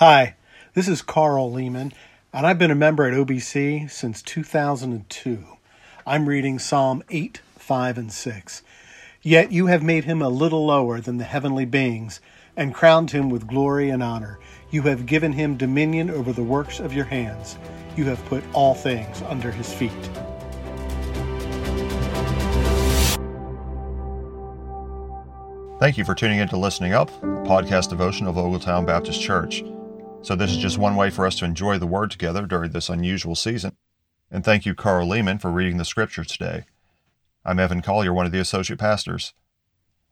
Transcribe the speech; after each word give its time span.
Hi, 0.00 0.34
this 0.72 0.88
is 0.88 1.02
Carl 1.02 1.52
Lehman, 1.52 1.92
and 2.32 2.46
I've 2.46 2.58
been 2.58 2.70
a 2.70 2.74
member 2.74 3.04
at 3.04 3.12
OBC 3.12 3.90
since 3.90 4.22
2002. 4.22 5.44
I'm 6.06 6.26
reading 6.26 6.58
Psalm 6.58 7.02
8, 7.10 7.42
5, 7.58 7.98
and 7.98 8.10
6. 8.10 8.62
Yet 9.20 9.52
you 9.52 9.66
have 9.66 9.82
made 9.82 10.04
him 10.04 10.22
a 10.22 10.30
little 10.30 10.64
lower 10.64 11.02
than 11.02 11.18
the 11.18 11.24
heavenly 11.24 11.66
beings, 11.66 12.22
and 12.56 12.72
crowned 12.72 13.10
him 13.10 13.28
with 13.28 13.46
glory 13.46 13.90
and 13.90 14.02
honor. 14.02 14.38
You 14.70 14.80
have 14.84 15.04
given 15.04 15.34
him 15.34 15.58
dominion 15.58 16.08
over 16.08 16.32
the 16.32 16.42
works 16.42 16.80
of 16.80 16.94
your 16.94 17.04
hands. 17.04 17.58
You 17.94 18.06
have 18.06 18.24
put 18.24 18.42
all 18.54 18.74
things 18.74 19.20
under 19.28 19.50
his 19.50 19.70
feet. 19.70 19.92
Thank 25.78 25.98
you 25.98 26.06
for 26.06 26.14
tuning 26.14 26.38
in 26.38 26.48
to 26.48 26.56
Listening 26.56 26.94
Up, 26.94 27.10
a 27.22 27.26
podcast 27.44 27.90
devotion 27.90 28.26
of 28.26 28.36
Ogletown 28.36 28.86
Baptist 28.86 29.20
Church. 29.20 29.62
So, 30.22 30.36
this 30.36 30.50
is 30.50 30.58
just 30.58 30.76
one 30.76 30.96
way 30.96 31.08
for 31.08 31.26
us 31.26 31.36
to 31.36 31.46
enjoy 31.46 31.78
the 31.78 31.86
Word 31.86 32.10
together 32.10 32.44
during 32.46 32.72
this 32.72 32.90
unusual 32.90 33.34
season. 33.34 33.76
And 34.30 34.44
thank 34.44 34.66
you, 34.66 34.74
Carl 34.74 35.08
Lehman, 35.08 35.38
for 35.38 35.50
reading 35.50 35.78
the 35.78 35.84
Scripture 35.84 36.24
today. 36.24 36.64
I'm 37.42 37.58
Evan 37.58 37.80
Collier, 37.80 38.12
one 38.12 38.26
of 38.26 38.32
the 38.32 38.38
associate 38.38 38.78
pastors. 38.78 39.32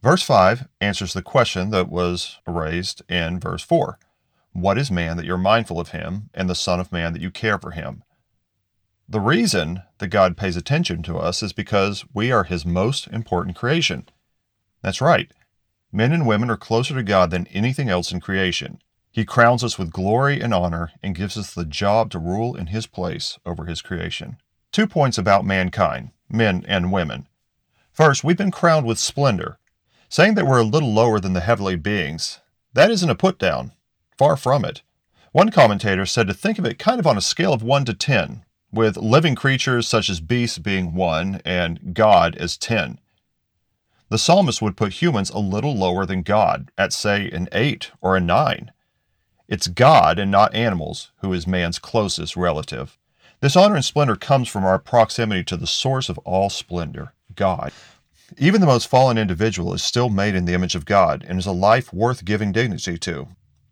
Verse 0.03 0.23
5 0.23 0.67
answers 0.81 1.13
the 1.13 1.21
question 1.21 1.71
that 1.71 1.91
was 1.91 2.39
raised 2.47 3.03
in 3.11 3.39
verse 3.39 3.63
4 3.63 3.99
What 4.53 4.79
is 4.79 4.91
man 4.91 5.19
that 5.19 5.27
you're 5.27 5.37
mindful 5.37 5.79
of 5.79 5.91
him, 5.91 6.31
and 6.33 6.49
the 6.49 6.55
Son 6.55 6.81
of 6.81 6.91
Man 6.91 7.13
that 7.13 7.23
you 7.23 7.31
care 7.31 7.59
for 7.59 7.73
him? 7.73 8.03
The 9.07 9.21
reason 9.21 9.83
that 9.99 10.09
God 10.09 10.39
pays 10.39 10.57
attention 10.57 11.03
to 11.03 11.19
us 11.19 11.43
is 11.43 11.53
because 11.53 12.07
we 12.15 12.33
are 12.33 12.45
his 12.45 12.65
most 12.65 13.09
important 13.09 13.57
creation. 13.57 14.09
That's 14.83 15.03
right. 15.03 15.31
Men 15.93 16.13
and 16.13 16.27
women 16.27 16.49
are 16.49 16.57
closer 16.57 16.95
to 16.95 17.03
God 17.03 17.31
than 17.31 17.47
anything 17.49 17.91
else 17.91 18.11
in 18.11 18.21
creation. 18.21 18.81
He 19.11 19.25
crowns 19.25 19.65
us 19.65 19.79
with 19.79 19.91
glory 19.91 20.41
and 20.41 20.53
honor 20.53 20.93
and 21.03 21.15
gives 21.15 21.37
us 21.37 21.53
the 21.53 21.65
job 21.65 22.11
to 22.11 22.19
rule 22.19 22.55
in 22.55 22.67
His 22.67 22.87
place 22.87 23.39
over 23.45 23.65
His 23.65 23.83
creation. 23.83 24.37
Two 24.71 24.87
points 24.87 25.19
about 25.19 25.45
mankind, 25.45 26.11
men 26.29 26.65
and 26.69 26.93
women. 26.93 27.27
First, 27.91 28.23
we've 28.23 28.37
been 28.37 28.51
crowned 28.51 28.87
with 28.87 28.99
splendor. 28.99 29.59
Saying 30.09 30.35
that 30.35 30.47
we're 30.47 30.61
a 30.61 30.65
little 30.65 30.93
lower 30.93 31.21
than 31.21 31.33
the 31.33 31.41
heavenly 31.41 31.77
beings, 31.77 32.41
that 32.73 32.91
isn't 32.91 33.11
a 33.11 33.15
put 33.15 33.39
down. 33.39 33.73
Far 34.17 34.37
from 34.37 34.65
it. 34.65 34.83
One 35.33 35.51
commentator 35.51 36.07
said 36.07 36.27
to 36.29 36.35
think 36.35 36.59
of 36.59 36.65
it 36.65 36.79
kind 36.79 36.99
of 36.99 37.07
on 37.07 37.19
a 37.19 37.21
scale 37.21 37.53
of 37.53 37.63
1 37.63 37.85
to 37.87 37.95
10, 37.95 38.45
with 38.73 38.97
living 38.97 39.35
creatures 39.35 39.87
such 39.87 40.09
as 40.09 40.21
beasts 40.21 40.59
being 40.59 40.95
1 40.95 41.43
and 41.45 41.95
God 41.95 42.37
as 42.37 42.57
10. 42.57 42.99
The 44.11 44.19
psalmist 44.19 44.63
would 44.63 44.77
put 44.77 45.03
humans 45.03 45.31
a 45.31 45.39
little 45.39 45.77
lower 45.77 46.07
than 46.07 46.23
God, 46.23 46.71
at 46.79 46.93
say 46.93 47.31
an 47.31 47.49
8 47.53 47.91
or 48.01 48.17
a 48.17 48.21
9. 48.21 48.71
It's 49.49 49.67
God 49.67 50.19
and 50.19 50.31
not 50.31 50.55
animals 50.55 51.11
who 51.23 51.33
is 51.33 51.47
man's 51.47 51.79
closest 51.79 52.37
relative. 52.37 52.99
This 53.41 53.57
honor 53.57 53.77
and 53.77 53.85
splendor 53.85 54.15
comes 54.15 54.47
from 54.47 54.65
our 54.65 54.79
proximity 54.79 55.43
to 55.45 55.57
the 55.57 55.67
source 55.67 56.11
of 56.11 56.19
all 56.19 56.51
splendor, 56.51 57.15
God. 57.35 57.73
Even 58.37 58.61
the 58.61 58.67
most 58.67 58.89
fallen 58.89 59.17
individual 59.17 59.73
is 59.73 59.83
still 59.83 60.11
made 60.11 60.35
in 60.35 60.45
the 60.45 60.53
image 60.53 60.75
of 60.75 60.85
God 60.85 61.25
and 61.27 61.39
is 61.39 61.47
a 61.47 61.53
life 61.53 61.95
worth 61.95 62.27
giving 62.27 62.53
dignity 62.53 62.99
to. 62.99 63.29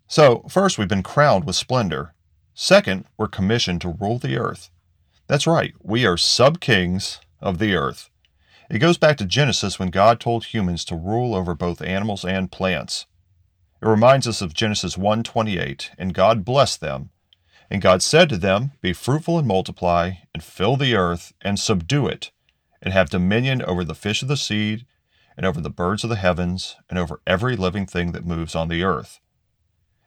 So, 0.09 0.47
first, 0.49 0.79
we've 0.79 0.89
been 0.89 1.03
crowned 1.03 1.45
with 1.45 1.57
splendor. 1.57 2.15
Second, 2.55 3.05
we're 3.19 3.29
commissioned 3.29 3.83
to 3.83 3.91
rule 4.01 4.19
the 4.19 4.39
earth. 4.39 4.71
That's 5.27 5.47
right, 5.47 5.75
we 5.83 6.07
are 6.07 6.17
sub 6.17 6.59
kings 6.59 7.21
of 7.39 7.59
the 7.59 7.75
earth. 7.75 8.09
It 8.71 8.79
goes 8.79 8.97
back 8.97 9.19
to 9.19 9.27
Genesis 9.27 9.79
when 9.79 9.91
God 9.91 10.21
told 10.21 10.47
humans 10.47 10.87
to 10.87 10.97
rule 10.97 11.35
over 11.35 11.55
both 11.55 11.83
animals 11.83 12.25
and 12.25 12.51
plants. 12.51 13.05
It 13.83 13.87
reminds 13.87 14.27
us 14.27 14.41
of 14.41 14.55
Genesis 14.55 14.97
1:28, 14.97 15.91
and 15.99 16.15
God 16.15 16.45
blessed 16.45 16.81
them. 16.81 17.11
And 17.71 17.83
God 17.83 18.03
said 18.03 18.29
to 18.29 18.39
them, 18.39 18.73
Be 18.81 18.93
fruitful 18.93 19.39
and 19.39 19.47
multiply, 19.47 20.13
and 20.33 20.43
fill 20.43 20.77
the 20.77 20.95
earth, 20.95 21.33
and 21.43 21.59
subdue 21.59 22.07
it, 22.07 22.31
and 22.81 22.93
have 22.93 23.11
dominion 23.11 23.61
over 23.62 23.84
the 23.84 23.95
fish 23.95 24.23
of 24.23 24.28
the 24.28 24.37
sea, 24.37 24.87
and 25.37 25.45
over 25.45 25.61
the 25.61 25.71
birds 25.71 26.05
of 26.05 26.11
the 26.11 26.17
heavens, 26.17 26.77
and 26.89 26.99
over 26.99 27.21
every 27.27 27.56
living 27.56 27.84
thing 27.84 28.12
that 28.12 28.25
moves 28.25 28.55
on 28.55 28.69
the 28.69 28.83
earth. 28.83 29.21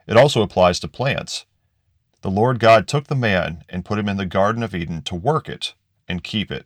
It 0.07 0.17
also 0.17 0.41
applies 0.41 0.79
to 0.79 0.87
plants. 0.87 1.45
The 2.21 2.31
Lord 2.31 2.59
God 2.59 2.87
took 2.87 3.07
the 3.07 3.15
man 3.15 3.63
and 3.69 3.85
put 3.85 3.99
him 3.99 4.09
in 4.09 4.17
the 4.17 4.25
Garden 4.25 4.63
of 4.63 4.73
Eden 4.73 5.03
to 5.03 5.15
work 5.15 5.47
it 5.47 5.75
and 6.07 6.23
keep 6.23 6.51
it. 6.51 6.65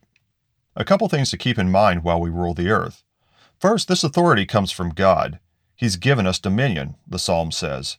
A 0.76 0.86
couple 0.86 1.10
things 1.10 1.30
to 1.32 1.38
keep 1.38 1.60
in 1.60 1.70
mind 1.70 2.04
while 2.04 2.22
we 2.22 2.30
rule 2.30 2.54
the 2.54 2.70
earth. 2.70 3.04
First, 3.60 3.88
this 3.88 4.04
authority 4.04 4.46
comes 4.46 4.72
from 4.72 4.90
God. 4.90 5.40
He's 5.76 5.96
given 5.96 6.28
us 6.28 6.40
dominion, 6.40 6.96
the 7.08 7.20
psalm 7.20 7.52
says. 7.52 7.98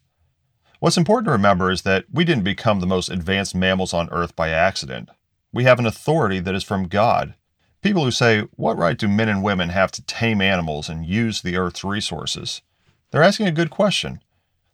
What's 0.81 0.97
important 0.97 1.27
to 1.27 1.33
remember 1.33 1.71
is 1.71 1.83
that 1.83 2.05
we 2.13 2.25
didn't 2.25 2.45
become 2.45 2.81
the 2.81 2.87
most 2.87 3.09
advanced 3.09 3.55
mammals 3.55 3.95
on 3.95 4.11
earth 4.11 4.37
by 4.37 4.51
accident. 4.51 5.09
We 5.53 5.65
have 5.65 5.79
an 5.79 5.87
authority 5.87 6.41
that 6.41 6.55
is 6.55 6.65
from 6.65 6.89
God. 6.89 7.35
People 7.81 8.05
who 8.05 8.11
say, 8.11 8.41
What 8.57 8.77
right 8.77 8.99
do 8.99 9.09
men 9.09 9.29
and 9.29 9.43
women 9.43 9.69
have 9.71 9.93
to 9.93 10.03
tame 10.03 10.41
animals 10.41 10.89
and 10.89 11.07
use 11.07 11.43
the 11.43 11.57
earth's 11.57 11.85
resources? 11.85 12.63
They're 13.11 13.23
asking 13.23 13.47
a 13.47 13.53
good 13.53 13.71
question. 13.71 14.21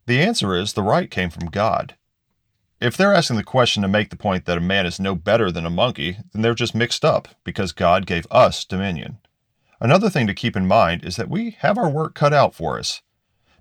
The 0.06 0.20
answer 0.20 0.56
is 0.56 0.72
the 0.72 0.82
right 0.82 1.10
came 1.10 1.30
from 1.30 1.46
God. 1.46 1.96
If 2.80 2.96
they're 2.96 3.14
asking 3.14 3.36
the 3.36 3.44
question 3.44 3.82
to 3.82 3.88
make 3.88 4.10
the 4.10 4.16
point 4.16 4.46
that 4.46 4.56
a 4.56 4.60
man 4.62 4.86
is 4.86 4.98
no 4.98 5.14
better 5.14 5.52
than 5.52 5.66
a 5.66 5.70
monkey, 5.70 6.16
then 6.32 6.40
they're 6.42 6.54
just 6.54 6.74
mixed 6.74 7.04
up 7.04 7.28
because 7.44 7.72
God 7.72 8.06
gave 8.06 8.26
us 8.30 8.64
dominion. 8.64 9.18
Another 9.80 10.10
thing 10.10 10.26
to 10.26 10.34
keep 10.34 10.56
in 10.56 10.66
mind 10.66 11.04
is 11.04 11.16
that 11.16 11.30
we 11.30 11.56
have 11.60 11.78
our 11.78 11.88
work 11.88 12.14
cut 12.14 12.34
out 12.34 12.54
for 12.54 12.78
us. 12.78 13.00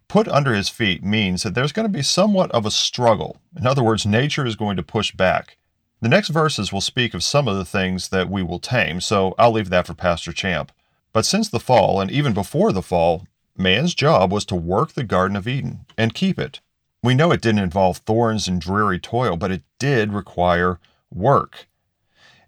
Put 0.09 0.27
under 0.27 0.53
his 0.53 0.67
feet 0.67 1.01
means 1.03 1.43
that 1.43 1.55
there's 1.55 1.71
going 1.71 1.87
to 1.87 1.97
be 1.97 2.01
somewhat 2.01 2.51
of 2.51 2.65
a 2.65 2.71
struggle. 2.71 3.39
In 3.55 3.65
other 3.65 3.83
words, 3.83 4.05
nature 4.05 4.45
is 4.45 4.57
going 4.57 4.75
to 4.75 4.83
push 4.83 5.13
back. 5.13 5.57
The 6.01 6.09
next 6.09 6.29
verses 6.29 6.73
will 6.73 6.81
speak 6.81 7.13
of 7.13 7.23
some 7.23 7.47
of 7.47 7.57
the 7.57 7.65
things 7.65 8.09
that 8.09 8.29
we 8.29 8.43
will 8.43 8.59
tame, 8.59 8.99
so 8.99 9.33
I'll 9.37 9.51
leave 9.51 9.69
that 9.69 9.87
for 9.87 9.93
Pastor 9.93 10.33
Champ. 10.33 10.71
But 11.13 11.25
since 11.25 11.47
the 11.47 11.59
fall, 11.59 12.01
and 12.01 12.11
even 12.11 12.33
before 12.33 12.73
the 12.73 12.81
fall, 12.81 13.25
man's 13.57 13.93
job 13.93 14.31
was 14.31 14.45
to 14.45 14.55
work 14.55 14.93
the 14.93 15.03
Garden 15.03 15.37
of 15.37 15.47
Eden 15.47 15.85
and 15.97 16.13
keep 16.13 16.37
it. 16.37 16.59
We 17.01 17.15
know 17.15 17.31
it 17.31 17.41
didn't 17.41 17.63
involve 17.63 17.97
thorns 17.99 18.47
and 18.47 18.59
dreary 18.59 18.99
toil, 18.99 19.37
but 19.37 19.51
it 19.51 19.63
did 19.77 20.11
require 20.11 20.79
work. 21.09 21.68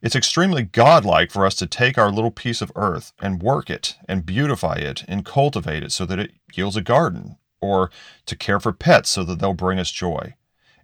It's 0.02 0.16
extremely 0.16 0.64
godlike 0.64 1.30
for 1.30 1.46
us 1.46 1.54
to 1.56 1.68
take 1.68 1.98
our 1.98 2.12
little 2.12 2.32
piece 2.32 2.62
of 2.62 2.72
earth 2.76 3.14
and 3.22 3.42
work 3.42 3.70
it 3.70 3.98
and 4.08 4.26
beautify 4.26 4.76
it 4.76 5.04
and 5.08 5.24
cultivate 5.24 5.84
it 5.84 5.92
so 5.92 6.06
that 6.08 6.18
it 6.18 6.32
yields 6.56 6.76
a 6.76 6.82
garden, 6.82 7.38
or 7.62 7.92
to 8.26 8.36
care 8.36 8.60
for 8.60 8.74
pets 8.74 9.10
so 9.10 9.24
that 9.24 9.40
they'll 9.40 9.54
bring 9.54 9.78
us 9.78 9.92
joy. 9.92 10.34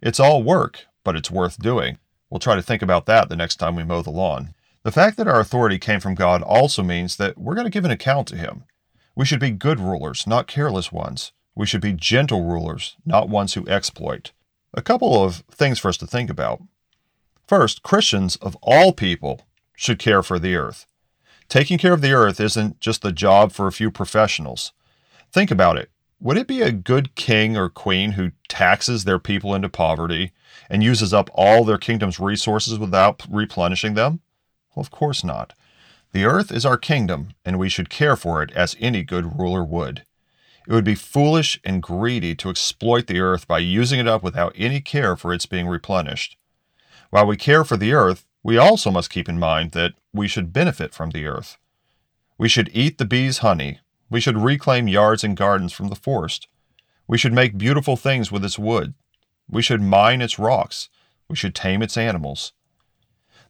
It's 0.00 0.20
all 0.20 0.44
work, 0.44 0.86
but 1.02 1.16
it's 1.16 1.32
worth 1.32 1.58
doing. 1.58 1.98
We'll 2.30 2.38
try 2.38 2.54
to 2.54 2.62
think 2.62 2.80
about 2.80 3.06
that 3.06 3.28
the 3.28 3.36
next 3.36 3.56
time 3.56 3.74
we 3.74 3.82
mow 3.82 4.02
the 4.02 4.10
lawn. 4.10 4.54
The 4.84 4.92
fact 4.92 5.16
that 5.16 5.26
our 5.26 5.40
authority 5.40 5.78
came 5.78 5.98
from 5.98 6.14
God 6.14 6.40
also 6.42 6.84
means 6.84 7.16
that 7.16 7.36
we're 7.36 7.56
going 7.56 7.66
to 7.66 7.70
give 7.70 7.84
an 7.84 7.90
account 7.90 8.28
to 8.28 8.36
Him. 8.36 8.64
We 9.16 9.24
should 9.24 9.40
be 9.40 9.50
good 9.50 9.80
rulers, 9.80 10.28
not 10.28 10.46
careless 10.46 10.92
ones. 10.92 11.32
We 11.56 11.66
should 11.66 11.80
be 11.80 11.92
gentle 11.92 12.44
rulers, 12.44 12.96
not 13.04 13.28
ones 13.28 13.54
who 13.54 13.66
exploit. 13.66 14.30
A 14.74 14.82
couple 14.82 15.24
of 15.24 15.42
things 15.50 15.80
for 15.80 15.88
us 15.88 15.96
to 15.96 16.06
think 16.06 16.30
about. 16.30 16.62
First, 17.48 17.82
Christians 17.82 18.36
of 18.36 18.56
all 18.60 18.92
people 18.92 19.46
should 19.74 19.98
care 19.98 20.22
for 20.22 20.38
the 20.38 20.54
earth. 20.54 20.84
Taking 21.48 21.78
care 21.78 21.94
of 21.94 22.02
the 22.02 22.12
earth 22.12 22.40
isn't 22.40 22.78
just 22.78 23.00
the 23.00 23.10
job 23.10 23.52
for 23.52 23.66
a 23.66 23.72
few 23.72 23.90
professionals. 23.90 24.72
Think 25.32 25.50
about 25.50 25.78
it. 25.78 25.90
Would 26.20 26.36
it 26.36 26.46
be 26.46 26.60
a 26.60 26.70
good 26.70 27.14
king 27.14 27.56
or 27.56 27.70
queen 27.70 28.12
who 28.12 28.32
taxes 28.48 29.04
their 29.04 29.18
people 29.18 29.54
into 29.54 29.70
poverty 29.70 30.32
and 30.68 30.84
uses 30.84 31.14
up 31.14 31.30
all 31.32 31.64
their 31.64 31.78
kingdom's 31.78 32.20
resources 32.20 32.78
without 32.78 33.24
replenishing 33.30 33.94
them? 33.94 34.20
Well, 34.74 34.82
of 34.82 34.90
course 34.90 35.24
not. 35.24 35.54
The 36.12 36.26
earth 36.26 36.52
is 36.52 36.66
our 36.66 36.76
kingdom, 36.76 37.30
and 37.46 37.58
we 37.58 37.70
should 37.70 37.88
care 37.88 38.16
for 38.16 38.42
it 38.42 38.50
as 38.50 38.76
any 38.78 39.02
good 39.02 39.38
ruler 39.38 39.64
would. 39.64 40.04
It 40.66 40.74
would 40.74 40.84
be 40.84 40.94
foolish 40.94 41.58
and 41.64 41.82
greedy 41.82 42.34
to 42.34 42.50
exploit 42.50 43.06
the 43.06 43.20
earth 43.20 43.48
by 43.48 43.60
using 43.60 43.98
it 43.98 44.06
up 44.06 44.22
without 44.22 44.52
any 44.54 44.82
care 44.82 45.16
for 45.16 45.32
its 45.32 45.46
being 45.46 45.66
replenished. 45.66 46.37
While 47.10 47.26
we 47.26 47.36
care 47.36 47.64
for 47.64 47.76
the 47.76 47.92
earth, 47.92 48.26
we 48.42 48.58
also 48.58 48.90
must 48.90 49.10
keep 49.10 49.28
in 49.28 49.38
mind 49.38 49.72
that 49.72 49.94
we 50.12 50.28
should 50.28 50.52
benefit 50.52 50.94
from 50.94 51.10
the 51.10 51.26
earth. 51.26 51.56
We 52.36 52.48
should 52.48 52.70
eat 52.72 52.98
the 52.98 53.04
bee's 53.04 53.38
honey. 53.38 53.80
We 54.10 54.20
should 54.20 54.38
reclaim 54.38 54.88
yards 54.88 55.24
and 55.24 55.36
gardens 55.36 55.72
from 55.72 55.88
the 55.88 55.96
forest. 55.96 56.48
We 57.06 57.18
should 57.18 57.32
make 57.32 57.58
beautiful 57.58 57.96
things 57.96 58.30
with 58.30 58.44
its 58.44 58.58
wood. 58.58 58.94
We 59.48 59.62
should 59.62 59.80
mine 59.80 60.20
its 60.20 60.38
rocks. 60.38 60.88
We 61.28 61.36
should 61.36 61.54
tame 61.54 61.82
its 61.82 61.96
animals. 61.96 62.52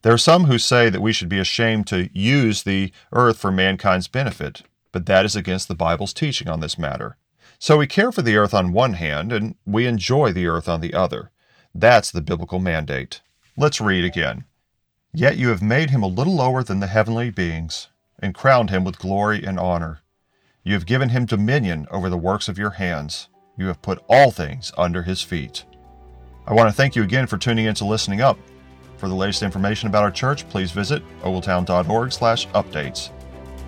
There 0.03 0.13
are 0.13 0.19
some 0.19 0.45
who 0.45 0.59
say 0.59 0.91
that 0.91 1.03
we 1.03 1.13
should 1.13 1.29
be 1.29 1.41
ashamed 1.41 1.89
to 1.89 2.09
use 2.17 2.63
the 2.63 2.93
earth 3.13 3.39
for 3.39 3.51
mankind's 3.51 4.07
benefit, 4.07 4.63
but 4.93 5.07
that 5.07 5.25
is 5.25 5.35
against 5.35 5.67
the 5.67 5.75
Bible's 5.75 6.13
teaching 6.13 6.49
on 6.49 6.61
this 6.61 6.79
matter. 6.79 7.17
So 7.59 7.79
we 7.79 7.89
care 7.89 8.13
for 8.13 8.23
the 8.23 8.37
earth 8.37 8.55
on 8.55 8.73
one 8.73 8.93
hand, 8.93 9.33
and 9.33 9.57
we 9.67 9.87
enjoy 9.87 10.33
the 10.33 10.47
earth 10.47 10.69
on 10.69 10.81
the 10.81 10.95
other. 10.95 11.33
That's 11.75 12.13
the 12.13 12.21
biblical 12.21 12.61
mandate. 12.61 13.21
Let's 13.61 13.81
read 13.81 14.05
again. 14.05 14.45
Yet 15.13 15.37
you 15.37 15.49
have 15.49 15.63
made 15.63 15.91
him 15.91 16.05
a 16.05 16.07
little 16.07 16.37
lower 16.37 16.63
than 16.63 16.79
the 16.79 16.87
heavenly 16.87 17.31
beings, 17.31 17.89
and 18.21 18.33
crowned 18.33 18.71
him 18.71 18.85
with 18.85 19.01
glory 19.01 19.45
and 19.45 19.59
honor. 19.59 19.99
You 20.63 20.75
have 20.75 20.87
given 20.87 21.09
him 21.09 21.27
dominion 21.27 21.89
over 21.91 22.09
the 22.09 22.17
works 22.17 22.47
of 22.49 22.57
your 22.57 22.71
hands. 22.71 23.29
You 23.57 23.67
have 23.67 23.83
put 23.83 24.01
all 24.09 24.31
things 24.31 24.71
under 24.79 25.03
his 25.03 25.23
feet. 25.23 25.65
I 26.47 26.55
want 26.55 26.69
to 26.69 26.73
thank 26.73 26.95
you 26.95 27.03
again 27.03 27.27
for 27.27 27.37
tuning 27.37 27.67
in 27.67 27.75
to 27.75 27.85
Listening 27.85 28.21
Up. 28.21 28.39
For 28.97 29.09
the 29.09 29.17
latest 29.17 29.43
information 29.43 29.89
about 29.89 30.05
our 30.05 30.13
church, 30.13 30.49
please 30.49 30.71
visit 30.71 31.03
ogletown.org/updates. 31.23 33.11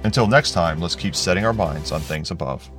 Until 0.04 0.28
next 0.28 0.52
time, 0.52 0.80
let's 0.80 0.94
keep 0.94 1.16
setting 1.16 1.44
our 1.44 1.52
minds 1.52 1.90
on 1.90 2.00
things 2.00 2.30
above. 2.30 2.70